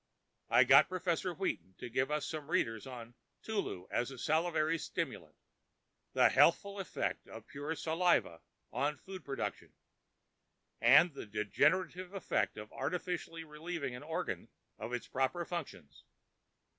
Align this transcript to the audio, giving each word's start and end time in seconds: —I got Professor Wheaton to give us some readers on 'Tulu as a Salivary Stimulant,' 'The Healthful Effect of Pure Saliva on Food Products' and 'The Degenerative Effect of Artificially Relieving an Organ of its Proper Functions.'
—I 0.49 0.63
got 0.63 0.89
Professor 0.89 1.31
Wheaton 1.31 1.75
to 1.77 1.87
give 1.87 2.09
us 2.09 2.25
some 2.25 2.49
readers 2.49 2.87
on 2.87 3.13
'Tulu 3.43 3.85
as 3.91 4.09
a 4.09 4.17
Salivary 4.17 4.79
Stimulant,' 4.79 5.35
'The 6.13 6.29
Healthful 6.29 6.79
Effect 6.79 7.27
of 7.27 7.45
Pure 7.45 7.75
Saliva 7.75 8.41
on 8.73 8.97
Food 8.97 9.23
Products' 9.23 9.75
and 10.81 11.13
'The 11.13 11.27
Degenerative 11.27 12.15
Effect 12.15 12.57
of 12.57 12.73
Artificially 12.73 13.43
Relieving 13.43 13.93
an 13.93 14.01
Organ 14.01 14.47
of 14.79 14.91
its 14.91 15.05
Proper 15.07 15.45
Functions.' 15.45 16.03